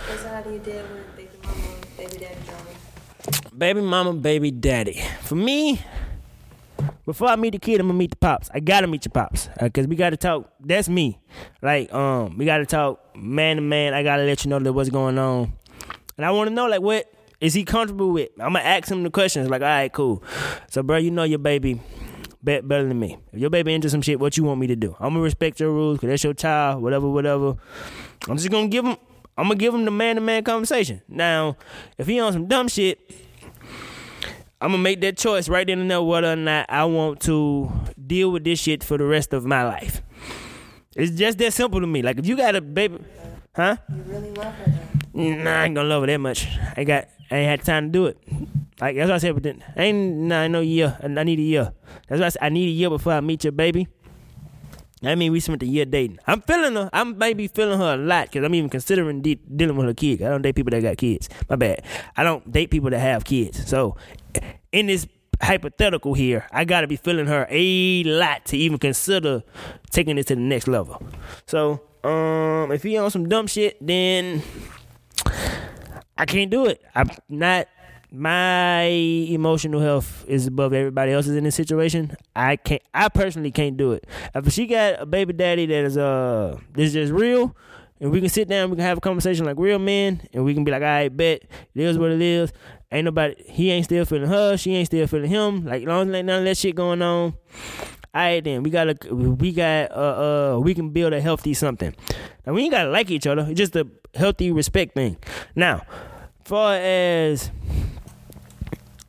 [0.09, 1.63] So how do you deal with baby mama,
[1.97, 2.57] baby daddy
[3.57, 5.03] baby mama, baby daddy.
[5.23, 5.81] For me,
[7.07, 8.51] before I meet the kid, I'm gonna meet the pops.
[8.53, 10.51] I gotta meet your pops, uh, cause we gotta talk.
[10.61, 11.21] That's me.
[11.63, 13.95] Like, um, we gotta talk man to man.
[13.95, 15.53] I gotta let you know that what's going on,
[16.17, 18.31] and I want to know like what is he comfortable with.
[18.41, 19.49] I'm gonna ask him the questions.
[19.49, 20.23] Like, all right, cool.
[20.69, 21.81] So, bro, you know your baby
[22.43, 23.19] be- better than me.
[23.33, 24.97] If your baby into some shit, what you want me to do?
[24.99, 26.83] I'm gonna respect your rules, cause that's your child.
[26.83, 27.55] Whatever, whatever.
[28.29, 28.97] I'm just gonna give him.
[29.39, 31.03] I'm gonna give him the man to man conversation.
[31.09, 31.57] Now,
[31.99, 32.99] if he on some dumb shit.
[34.67, 37.71] I'm gonna make that choice right then and there whether or not I want to
[38.05, 40.03] deal with this shit for the rest of my life.
[40.97, 42.03] It's just that simple to me.
[42.03, 42.99] Like if you got a baby,
[43.55, 43.77] huh?
[43.89, 44.91] You really love her.
[45.15, 46.49] Nah, I ain't gonna love her that much.
[46.49, 48.19] I ain't got, I ain't had time to do it.
[48.81, 49.35] Like that's what I said.
[49.35, 50.99] But then, I ain't, nah, I no year.
[51.01, 51.73] I I need a year.
[52.09, 53.87] That's why I said I need a year before I meet your baby.
[55.03, 56.19] I mean, we spent a year dating.
[56.27, 56.89] I'm feeling her.
[56.93, 60.23] I'm maybe feeling her a lot because I'm even considering de- dealing with her kid.
[60.23, 61.29] I don't date people that got kids.
[61.51, 61.83] My bad.
[62.17, 63.69] I don't date people that have kids.
[63.69, 63.97] So,
[64.73, 65.07] in this
[65.43, 69.43] hypothetical here, I gotta be feeling her a lot to even consider
[69.91, 71.03] taking it to the next level.
[71.47, 74.43] So, um, if he on some dumb shit, then
[76.17, 76.83] I can't do it.
[76.95, 77.69] I'm not
[78.11, 82.17] my emotional health is above everybody else's in this situation.
[82.35, 82.83] I can't.
[82.95, 84.07] I personally can't do it.
[84.35, 87.57] If she got a baby daddy that is uh, this is just real,
[88.01, 90.55] and we can sit down, we can have a conversation like real men, and we
[90.55, 91.43] can be like, all right, bet
[91.75, 92.53] it is what it is.
[92.93, 93.35] Ain't nobody.
[93.47, 94.57] He ain't still feeling her.
[94.57, 95.65] She ain't still feeling him.
[95.65, 97.35] Like long as ain't none of that shit going on.
[98.15, 101.95] All right, then we gotta we got uh uh we can build a healthy something.
[102.47, 103.47] Now we ain't gotta like each other.
[103.49, 105.19] It's just a healthy respect thing.
[105.55, 105.83] Now,
[106.45, 107.51] far as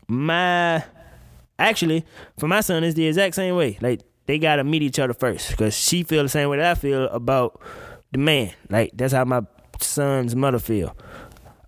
[0.07, 0.83] my
[1.59, 2.05] actually
[2.37, 3.77] for my son it's the exact same way.
[3.81, 6.79] Like they gotta meet each other first because she feel the same way that I
[6.79, 7.61] feel about
[8.11, 8.53] the man.
[8.69, 9.41] Like that's how my
[9.79, 10.95] son's mother feel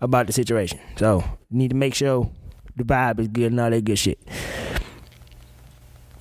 [0.00, 0.78] about the situation.
[0.96, 2.30] So need to make sure
[2.76, 4.18] the vibe is good and all that good shit.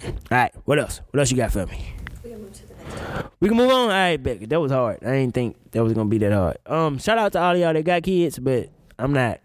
[0.03, 1.01] All right, what else?
[1.11, 1.93] What else you got for me?
[2.23, 3.29] We can move to the next.
[3.39, 3.81] We can move on.
[3.81, 4.45] All right, Becky.
[4.45, 5.03] That was hard.
[5.03, 6.57] I didn't think that was gonna be that hard.
[6.65, 9.39] Um, shout out to all y'all that got kids, but I'm not.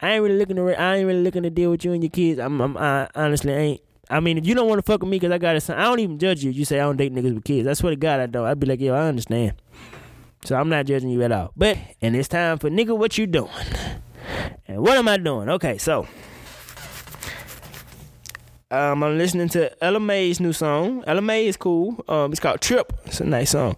[0.00, 0.80] I ain't really looking to.
[0.80, 2.38] I ain't really looking to deal with you and your kids.
[2.38, 2.60] I'm.
[2.60, 3.80] I'm I honestly ain't.
[4.10, 5.78] I mean, if you don't want to fuck with me because I got a son,
[5.78, 6.50] I don't even judge you.
[6.50, 7.68] You say I don't date niggas with kids.
[7.68, 8.46] I swear to God, I don't.
[8.46, 9.54] I'd be like, yo, I understand.
[10.44, 11.52] So I'm not judging you at all.
[11.56, 13.50] But and it's time for nigga, what you doing?
[14.66, 15.48] And what am I doing?
[15.48, 16.06] Okay, so
[18.70, 21.02] um, I'm listening to Ella Mai's new song.
[21.06, 22.04] Ella May is cool.
[22.06, 22.92] Um, it's called Trip.
[23.06, 23.76] It's a nice song.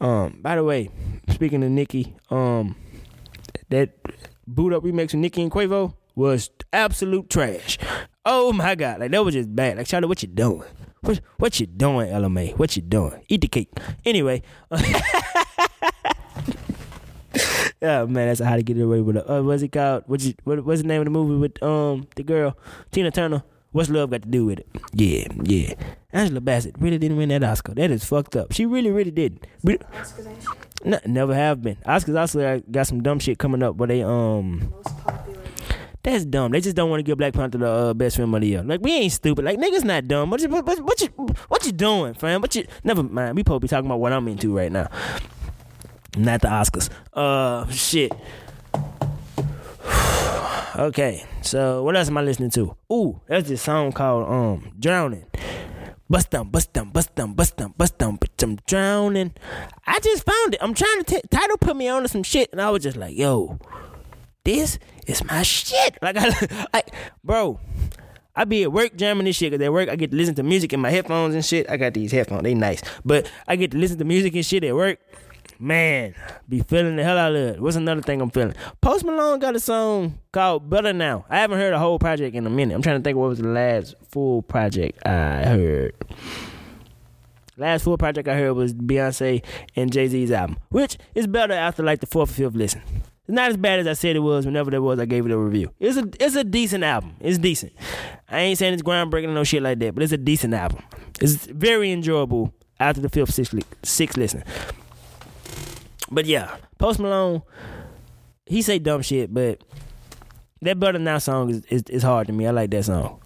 [0.00, 0.88] Um, by the way,
[1.28, 2.74] speaking of Nicki, um,
[3.68, 3.90] that
[4.46, 7.78] Boo'd Up remix of Nicki and Quavo was absolute trash.
[8.24, 9.76] Oh my god, like that was just bad.
[9.76, 10.64] Like Charlie, what you doing?
[11.02, 12.54] What what you doing, Ella Mai?
[12.56, 13.24] What you doing?
[13.28, 13.70] Eat the cake.
[14.04, 14.42] Anyway.
[14.70, 14.76] oh
[18.06, 19.28] man, that's how to get away with it.
[19.28, 20.04] Uh, what's it called?
[20.06, 22.56] What's it, what, what's the name of the movie with um the girl
[22.90, 23.42] Tina Turner?
[23.72, 24.68] What's love got to do with it?
[24.92, 25.74] Yeah, yeah.
[26.12, 27.74] Angela Bassett really didn't win that Oscar.
[27.74, 28.52] That is fucked up.
[28.52, 29.10] She really, really.
[29.10, 30.46] But, Oscars.
[30.84, 31.76] No, never have been.
[31.86, 34.72] Oscars also got some dumb shit coming up but they um
[36.04, 36.52] that's dumb.
[36.52, 38.62] They just don't want to give Black Panther the uh, best film of the year.
[38.62, 39.42] Like we ain't stupid.
[39.42, 40.30] Like niggas not dumb.
[40.30, 41.08] What you what, what, what you
[41.48, 42.42] what you doing, fam?
[42.42, 43.36] What you never mind.
[43.36, 44.90] We be talking about what I'm into right now.
[46.14, 46.90] Not the Oscars.
[47.14, 48.12] Uh shit.
[50.76, 51.24] okay.
[51.40, 52.76] So what else am I listening to?
[52.92, 55.24] Ooh, that's this song called um Drowning.
[56.08, 59.32] Bust down, bust down, bust down, bust down, bust down, bitch, I'm drowning.
[59.86, 60.62] I just found it.
[60.62, 62.96] I'm trying to t- Tidal put me on to some shit, and I was just
[62.98, 63.58] like, yo,
[64.44, 65.96] this is my shit.
[66.02, 67.58] Like I like bro.
[68.36, 70.42] I be at work jamming this shit because at work I get to listen to
[70.42, 71.70] music in my headphones and shit.
[71.70, 72.82] I got these headphones, they nice.
[73.04, 74.98] But I get to listen to music and shit at work.
[75.58, 76.14] Man,
[76.48, 77.60] be feeling the hell out of it.
[77.60, 78.54] What's another thing I'm feeling?
[78.80, 81.24] Post Malone got a song called Better Now.
[81.28, 82.74] I haven't heard a whole project in a minute.
[82.74, 85.94] I'm trying to think what was the last full project I heard.
[87.56, 89.44] Last full project I heard was Beyonce
[89.76, 92.82] and Jay Z's album, which is better after like the fourth or fifth listen.
[93.26, 94.44] It's not as bad as I said it was.
[94.44, 95.70] Whenever there was, I gave it a review.
[95.78, 97.14] It's a it's a decent album.
[97.20, 97.72] It's decent.
[98.28, 100.82] I ain't saying it's groundbreaking or no shit like that, but it's a decent album.
[101.20, 104.42] It's very enjoyable after the fifth, sixth, sixth listen.
[106.14, 107.42] But yeah, Post Malone,
[108.46, 109.60] he say dumb shit, but
[110.62, 112.46] that Better Now song is, is is hard to me.
[112.46, 113.20] I like that song.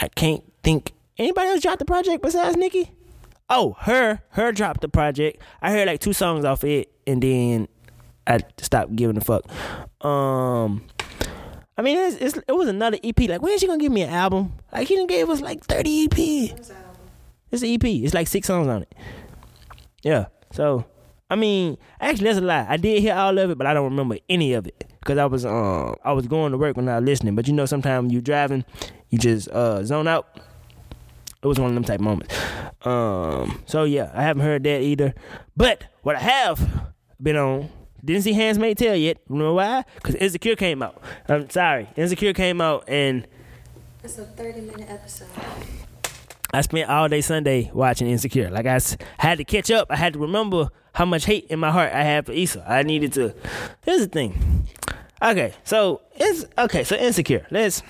[0.00, 2.90] I can't think anybody else dropped the project besides Nicki.
[3.48, 4.22] Oh, H.E.R.
[4.32, 4.52] H.E.R.
[4.52, 5.40] dropped the project.
[5.62, 7.68] I heard like two songs off it, and then
[8.26, 9.44] I stopped giving a fuck.
[10.04, 10.84] Um,
[11.78, 13.18] I mean, it's, it's, it was another EP.
[13.20, 14.52] Like, when is she gonna give me an album?
[14.72, 16.50] Like, he didn't gave us like thirty EP.
[16.52, 17.00] What's that album?
[17.52, 17.84] It's an EP.
[17.84, 18.92] It's like six songs on it.
[20.02, 20.26] Yeah.
[20.50, 20.84] So,
[21.28, 22.66] I mean, actually, that's a lie.
[22.68, 25.26] I did hear all of it, but I don't remember any of it because I
[25.26, 27.34] was uh, I was going to work when I was listening.
[27.34, 28.64] But you know, sometimes you driving,
[29.10, 30.40] you just uh, zone out.
[31.42, 32.34] It was one of them type moments.
[32.86, 33.62] Um.
[33.66, 35.14] So yeah, I haven't heard that either.
[35.56, 37.70] But what I have been on.
[38.04, 39.16] Didn't see Handmaid's Tale yet.
[39.28, 39.84] You know why?
[39.96, 41.02] Because Insecure came out.
[41.28, 41.88] I'm sorry.
[41.96, 43.26] Insecure came out and
[44.04, 45.26] It's a 30 minute episode.
[46.56, 48.48] I spent all day Sunday watching Insecure.
[48.48, 48.80] Like I
[49.18, 49.88] had to catch up.
[49.90, 52.64] I had to remember how much hate in my heart I had for Issa.
[52.66, 53.34] I needed to.
[53.84, 54.66] Here's the thing.
[55.22, 56.82] Okay, so it's okay.
[56.82, 57.46] So Insecure.
[57.50, 57.82] Let's.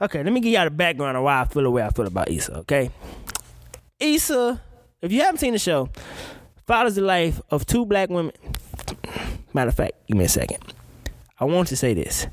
[0.00, 2.08] Okay, let me give y'all the background on why I feel the way I feel
[2.08, 2.58] about Issa.
[2.58, 2.90] Okay,
[4.00, 4.60] Issa.
[5.00, 5.88] If you haven't seen the show,
[6.66, 8.32] follows the life of two black women.
[9.54, 10.58] Matter of fact, give me a second.
[11.38, 12.26] I want to say this.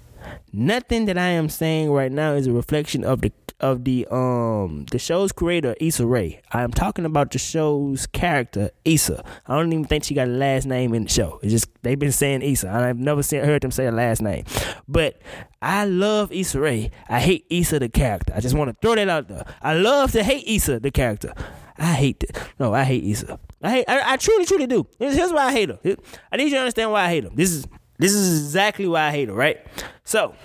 [0.51, 4.85] Nothing that I am saying right now is a reflection of the of the um
[4.91, 6.41] the show's creator Issa Rae.
[6.51, 9.23] I am talking about the show's character Issa.
[9.47, 11.39] I don't even think she got a last name in the show.
[11.41, 12.69] It's just they've been saying Issa.
[12.69, 14.45] I've never seen heard them say a last name.
[14.87, 15.21] But
[15.61, 16.91] I love Issa Rae.
[17.09, 18.33] I hate Issa the character.
[18.35, 19.45] I just want to throw that out there.
[19.61, 21.33] I love to hate Issa the character.
[21.79, 22.37] I hate it.
[22.59, 23.39] No, I hate Issa.
[23.63, 23.85] I hate.
[23.87, 24.87] I, I truly, truly do.
[24.99, 25.79] Here's, why I hate her.
[26.31, 27.29] I need you to understand why I hate her.
[27.33, 27.65] This is
[27.97, 29.57] This is exactly why I hate her, right?
[30.03, 30.35] So,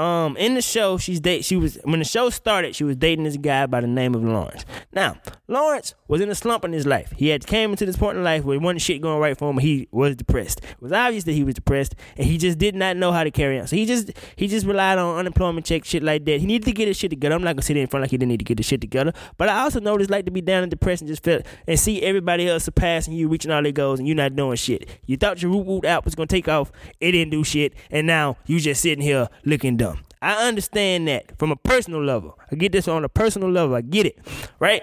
[0.00, 1.44] um, in the show, she's date.
[1.44, 2.74] She was when the show started.
[2.74, 4.64] She was dating this guy by the name of Lawrence.
[4.94, 7.12] Now, Lawrence was in a slump in his life.
[7.14, 9.58] He had came into this point in life where wasn't shit going right for him.
[9.58, 10.62] He was depressed.
[10.62, 13.30] It was obvious that he was depressed, and he just did not know how to
[13.30, 13.66] carry on.
[13.66, 16.40] So he just he just relied on unemployment checks, shit like that.
[16.40, 17.34] He needed to get his shit together.
[17.34, 19.12] I'm not gonna sit in front like he didn't need to get his shit together.
[19.36, 22.00] But I also it's like to be down and depressed and just feel and see
[22.00, 24.88] everybody else surpassing you, reaching all their goals, and you not doing shit.
[25.04, 26.72] You thought your root root out was gonna take off.
[27.00, 29.89] It didn't do shit, and now you just sitting here looking dumb.
[30.22, 32.38] I understand that from a personal level.
[32.50, 33.74] I get this on a personal level.
[33.74, 34.18] I get it,
[34.58, 34.82] right?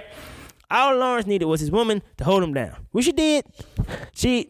[0.69, 3.45] All Lawrence needed was his woman to hold him down, which she did.
[4.13, 4.49] She,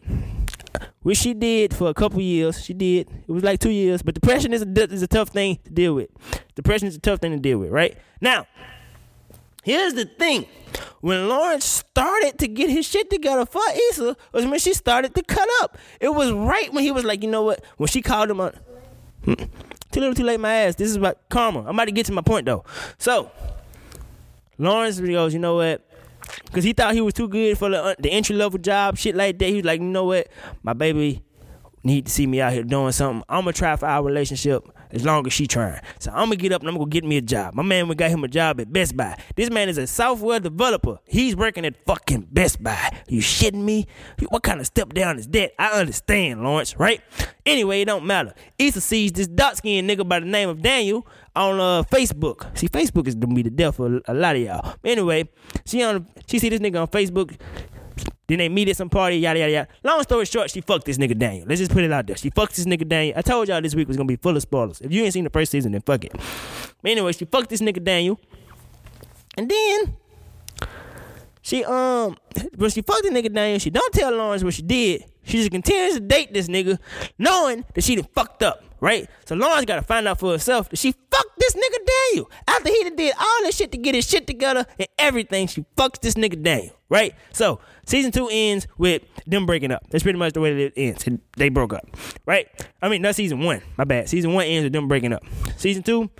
[1.02, 2.64] which she did for a couple years.
[2.64, 3.08] She did.
[3.28, 4.02] It was like two years.
[4.02, 6.08] But depression is a, is a tough thing to deal with.
[6.54, 7.96] Depression is a tough thing to deal with, right?
[8.20, 8.46] Now,
[9.62, 10.46] here's the thing.
[11.00, 15.22] When Lawrence started to get his shit together for Issa, was when she started to
[15.22, 15.78] cut up.
[16.00, 17.62] It was right when he was like, you know what?
[17.76, 18.58] When she called him on.
[19.90, 20.74] Too little, too late, my ass.
[20.74, 21.60] This is about karma.
[21.60, 22.64] I'm about to get to my point though.
[22.98, 23.30] So,
[24.58, 25.84] Lawrence goes, you know what?
[26.44, 29.14] Because he thought he was too good for the, uh, the entry level job, shit
[29.14, 29.46] like that.
[29.48, 30.28] He was like, you know what?
[30.62, 31.22] My baby
[31.84, 33.24] need to see me out here doing something.
[33.28, 35.80] I'm gonna try for our relationship as long as she trying.
[35.98, 37.54] So I'm gonna get up and I'm gonna get me a job.
[37.54, 39.18] My man we got him a job at Best Buy.
[39.36, 40.98] This man is a software developer.
[41.04, 42.90] He's working at fucking Best Buy.
[43.08, 43.86] You shitting me?
[44.28, 45.52] What kind of step down is that?
[45.58, 47.00] I understand, Lawrence, right?
[47.46, 48.34] Anyway, it don't matter.
[48.58, 52.56] Issa sees this dark skinned nigga by the name of Daniel on uh, Facebook.
[52.56, 54.74] See, Facebook is gonna be the death for a lot of y'all.
[54.84, 55.28] Anyway,
[55.64, 57.38] she on she see this nigga on Facebook.
[58.28, 59.68] Then they meet at some party, yada yada yada.
[59.82, 61.46] Long story short, she fucked this nigga Daniel.
[61.48, 62.16] Let's just put it out there.
[62.16, 63.16] She fucked this nigga Daniel.
[63.16, 64.80] I told y'all this week was gonna be full of spoilers.
[64.82, 66.12] If you ain't seen the first season, then fuck it.
[66.82, 68.20] But anyway, she fucked this nigga Daniel.
[69.38, 69.96] And then
[71.40, 72.16] she um
[72.56, 75.06] when she fucked the nigga Daniel, she don't tell Lawrence what she did.
[75.22, 76.78] She just continues to date this nigga,
[77.18, 79.08] knowing that she done fucked up, right?
[79.24, 81.78] So Lawrence gotta find out for herself that she fucked this nigga
[82.10, 82.30] Daniel.
[82.46, 85.64] After he done did all this shit to get his shit together and everything, she
[85.76, 87.14] fucks this nigga Daniel, right?
[87.32, 89.82] So season two ends with them breaking up.
[89.90, 91.08] That's pretty much the way that it ends.
[91.36, 91.86] They broke up,
[92.26, 92.46] right?
[92.80, 93.62] I mean, not season one.
[93.76, 94.08] My bad.
[94.08, 95.24] Season one ends with them breaking up.
[95.56, 96.10] Season two,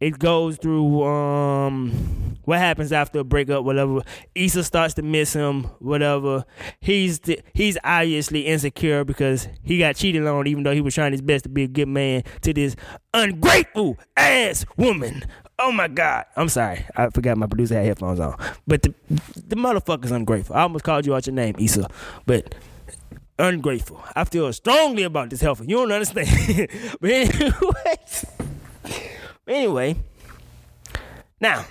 [0.00, 4.02] it goes through um what happens after a breakup, whatever.
[4.34, 6.44] Issa starts to miss him, whatever.
[6.80, 7.20] He's
[7.54, 11.44] he's obviously insecure because he got cheated on, even though he was trying his best
[11.44, 12.74] to be a good man to this
[13.14, 15.22] ungrateful ass woman.
[15.64, 16.24] Oh my God!
[16.34, 18.36] I'm sorry, I forgot my producer had headphones on.
[18.66, 18.92] But the
[19.46, 20.56] the motherfucker's ungrateful.
[20.56, 21.88] I almost called you out your name, Issa,
[22.26, 22.56] but
[23.38, 24.02] ungrateful.
[24.16, 25.60] I feel strongly about this health.
[25.60, 26.68] You don't understand.
[27.00, 27.96] but anyway,
[29.46, 29.96] anyway,
[31.40, 31.64] now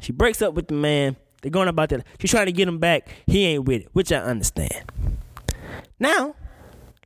[0.00, 1.16] she breaks up with the man.
[1.42, 2.06] They're going about that.
[2.18, 3.06] She's trying to get him back.
[3.26, 4.90] He ain't with it, which I understand.
[5.98, 6.34] Now,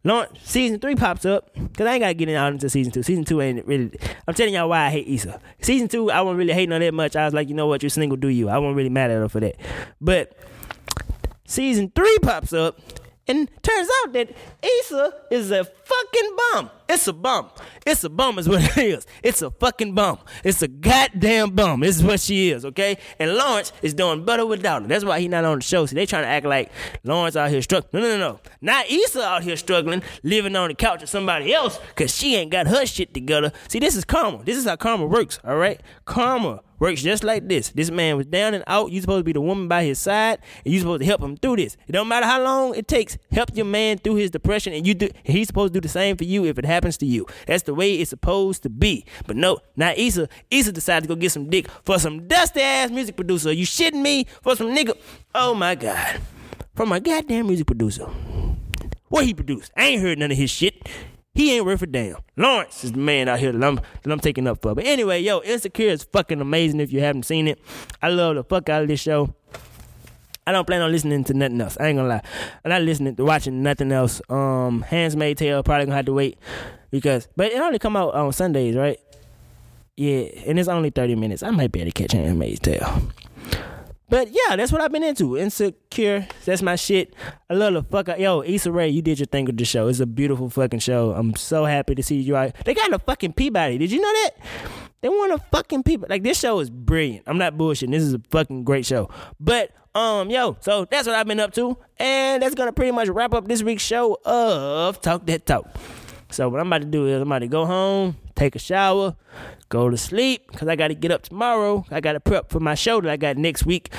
[0.06, 3.02] Lawrence, season three pops up because I ain't gotta get it out into season two.
[3.02, 3.90] Season two ain't really.
[4.28, 5.40] I'm telling y'all why I hate Issa.
[5.62, 7.16] Season two, I wasn't really hating on that much.
[7.16, 8.50] I was like, you know what, you're single, do you?
[8.50, 9.56] I wasn't really mad at her for that.
[10.02, 10.36] But
[11.46, 12.80] season three pops up,
[13.26, 16.70] and turns out that Issa is a fucking bum.
[16.88, 17.48] It's a bum.
[17.86, 19.06] It's a bum is what it is.
[19.22, 20.18] It's a fucking bum.
[20.42, 21.80] It's a goddamn bum.
[21.80, 22.98] This is what she is, okay?
[23.18, 24.88] And Lawrence is doing better without her.
[24.88, 25.86] That's why he not on the show.
[25.86, 26.70] See, they trying to act like
[27.02, 27.90] Lawrence out here struggling.
[27.92, 28.40] No, no, no, no.
[28.60, 32.50] Not Issa out here struggling, living on the couch of somebody else because she ain't
[32.50, 33.52] got her shit together.
[33.68, 34.44] See, this is karma.
[34.44, 35.80] This is how karma works, all right?
[36.04, 37.70] Karma works just like this.
[37.70, 38.92] This man was down and out.
[38.92, 41.34] You supposed to be the woman by his side, and you supposed to help him
[41.38, 41.78] through this.
[41.88, 43.16] It don't matter how long it takes.
[43.32, 45.08] Help your man through his depression, and you do.
[45.24, 47.26] And he's supposed to do the same for you if it happens to you.
[47.46, 49.06] That's the way it's supposed to be.
[49.26, 50.28] But no, not Issa.
[50.50, 53.50] Issa decided to go get some dick for some dusty ass music producer.
[53.50, 54.94] You shitting me for some nigga?
[55.34, 56.20] Oh my god,
[56.74, 58.04] from my goddamn music producer.
[59.08, 59.72] What he produced?
[59.74, 60.86] I ain't heard none of his shit.
[61.34, 62.16] He ain't worth a damn.
[62.36, 64.74] Lawrence is the man out here that I'm, that I'm taking up for.
[64.74, 67.58] But anyway, yo, Insecure is fucking amazing if you haven't seen it.
[68.00, 69.34] I love the fuck out of this show.
[70.46, 71.76] I don't plan on listening to nothing else.
[71.80, 72.22] I ain't gonna lie.
[72.64, 74.20] I'm not listening to watching nothing else.
[74.28, 76.38] Um, Handmaid's Tale probably gonna have to wait
[76.90, 78.98] because, but it only come out on Sundays, right?
[79.96, 81.42] Yeah, and it's only 30 minutes.
[81.42, 83.08] I might be able to catch Handmaid's Tale.
[84.14, 85.36] But yeah, that's what I've been into.
[85.36, 86.28] Insecure.
[86.44, 87.16] That's my shit.
[87.50, 88.16] I love the fuck.
[88.16, 89.88] Yo, Issa Rae, you did your thing with the show.
[89.88, 91.10] It's a beautiful fucking show.
[91.10, 92.54] I'm so happy to see you out.
[92.64, 93.76] They got a fucking Peabody.
[93.76, 94.30] Did you know that?
[95.00, 96.08] They want a fucking Peabody.
[96.08, 97.24] Like this show is brilliant.
[97.26, 97.90] I'm not bullshitting.
[97.90, 99.10] This is a fucking great show.
[99.40, 103.08] But um, yo, so that's what I've been up to, and that's gonna pretty much
[103.08, 105.66] wrap up this week's show of Talk That Talk.
[106.30, 109.16] So what I'm about to do is I'm about to go home, take a shower,
[109.68, 111.84] go to sleep, because I got to get up tomorrow.
[111.90, 113.92] I got to prep for my show that I got next week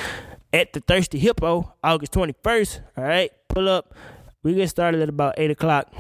[0.54, 2.82] at the Thirsty Hippo, August 21st.
[2.98, 3.94] All right, pull up.
[4.44, 5.92] We get started at about eight o'clock.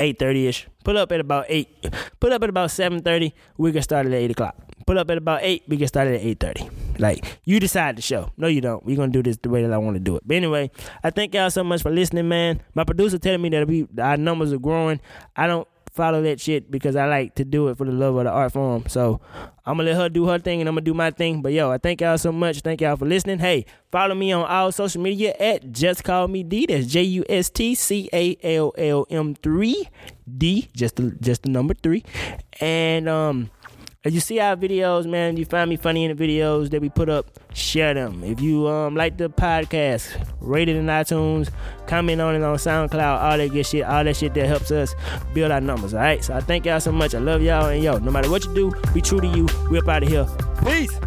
[0.00, 0.68] 8.30 ish.
[0.82, 1.92] Pull up at about 8.
[2.20, 3.32] Pull up at about 7.30.
[3.58, 4.56] We get started at 8 o'clock.
[4.86, 5.64] Pull up at about 8.
[5.68, 6.98] We get started at 8.30.
[6.98, 8.32] Like, you decide the show.
[8.36, 8.84] No, you don't.
[8.84, 10.22] We're going to do this the way that I want to do it.
[10.26, 10.70] But anyway,
[11.04, 12.62] I thank y'all so much for listening, man.
[12.74, 15.00] My producer telling me that we, our numbers are growing.
[15.36, 18.24] I don't follow that shit because I like to do it for the love of
[18.24, 18.84] the art form.
[18.88, 19.20] So
[19.66, 21.42] I'm gonna let her do her thing and I'm gonna do my thing.
[21.42, 22.60] But yo, I thank y'all so much.
[22.60, 23.38] Thank y'all for listening.
[23.38, 26.66] Hey, follow me on all social media at Just Call Me D.
[26.66, 29.88] That's J U S T C A L L M three
[30.38, 30.68] D.
[30.74, 32.04] Just the just the number three.
[32.60, 33.50] And um
[34.02, 36.88] if you see our videos, man, you find me funny in the videos that we
[36.88, 38.24] put up, share them.
[38.24, 41.50] If you um like the podcast, rate it in iTunes,
[41.86, 44.94] comment on it on SoundCloud, all that good shit, all that shit that helps us
[45.34, 45.92] build our numbers.
[45.92, 46.24] All right.
[46.24, 47.14] So I thank y'all so much.
[47.14, 49.46] I love y'all, and yo, no matter what you do, be true to you.
[49.70, 50.26] We up out of here.
[50.64, 50.98] Peace.